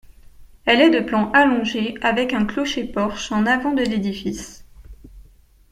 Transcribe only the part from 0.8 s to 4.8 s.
est de plan allongé avec un clocher-porche en avant de l'édifice.